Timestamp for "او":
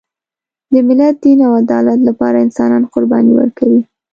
1.47-1.53